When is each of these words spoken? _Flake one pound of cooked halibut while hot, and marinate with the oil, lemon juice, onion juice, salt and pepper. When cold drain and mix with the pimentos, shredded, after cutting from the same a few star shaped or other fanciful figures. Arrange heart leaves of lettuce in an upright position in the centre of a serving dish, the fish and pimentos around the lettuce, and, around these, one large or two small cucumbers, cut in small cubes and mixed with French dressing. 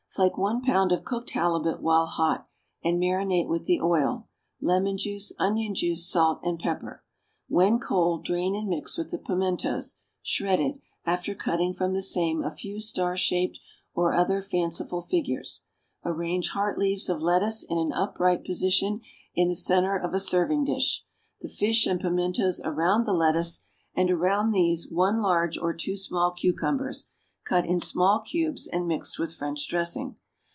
_Flake 0.13 0.37
one 0.37 0.61
pound 0.61 0.91
of 0.91 1.05
cooked 1.05 1.29
halibut 1.29 1.81
while 1.81 2.05
hot, 2.05 2.45
and 2.83 2.99
marinate 2.99 3.47
with 3.47 3.63
the 3.63 3.79
oil, 3.79 4.27
lemon 4.59 4.97
juice, 4.97 5.31
onion 5.39 5.73
juice, 5.73 6.05
salt 6.05 6.41
and 6.43 6.59
pepper. 6.59 7.01
When 7.47 7.79
cold 7.79 8.25
drain 8.25 8.53
and 8.53 8.67
mix 8.67 8.97
with 8.97 9.09
the 9.11 9.17
pimentos, 9.17 9.95
shredded, 10.21 10.81
after 11.05 11.33
cutting 11.33 11.73
from 11.73 11.93
the 11.93 12.01
same 12.01 12.43
a 12.43 12.51
few 12.51 12.81
star 12.81 13.15
shaped 13.15 13.61
or 13.93 14.11
other 14.13 14.41
fanciful 14.41 15.01
figures. 15.01 15.61
Arrange 16.03 16.49
heart 16.49 16.77
leaves 16.77 17.07
of 17.07 17.21
lettuce 17.21 17.63
in 17.63 17.77
an 17.77 17.93
upright 17.93 18.43
position 18.43 18.99
in 19.33 19.47
the 19.47 19.55
centre 19.55 19.95
of 19.95 20.13
a 20.13 20.19
serving 20.19 20.65
dish, 20.65 21.05
the 21.39 21.47
fish 21.47 21.85
and 21.87 22.01
pimentos 22.01 22.59
around 22.65 23.05
the 23.05 23.13
lettuce, 23.13 23.61
and, 23.95 24.11
around 24.11 24.51
these, 24.51 24.89
one 24.91 25.21
large 25.21 25.57
or 25.57 25.73
two 25.73 25.95
small 25.95 26.31
cucumbers, 26.33 27.05
cut 27.43 27.65
in 27.65 27.79
small 27.79 28.19
cubes 28.19 28.67
and 28.67 28.87
mixed 28.87 29.17
with 29.17 29.33
French 29.33 29.67
dressing. 29.67 30.15